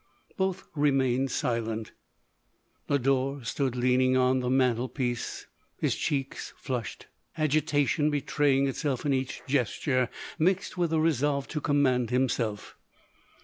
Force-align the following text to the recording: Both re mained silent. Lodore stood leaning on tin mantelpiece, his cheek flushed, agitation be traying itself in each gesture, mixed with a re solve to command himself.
Both 0.35 0.67
re 0.73 0.89
mained 0.89 1.29
silent. 1.29 1.91
Lodore 2.89 3.43
stood 3.45 3.75
leaning 3.75 4.17
on 4.17 4.41
tin 4.41 4.57
mantelpiece, 4.57 5.45
his 5.77 5.93
cheek 5.93 6.33
flushed, 6.33 7.05
agitation 7.37 8.09
be 8.09 8.19
traying 8.19 8.67
itself 8.67 9.05
in 9.05 9.13
each 9.13 9.43
gesture, 9.45 10.09
mixed 10.39 10.75
with 10.75 10.91
a 10.91 10.99
re 10.99 11.11
solve 11.13 11.47
to 11.49 11.61
command 11.61 12.09
himself. 12.09 12.75